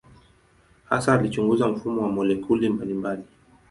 [0.89, 3.23] Hasa alichunguza mfumo wa molekuli mbalimbali.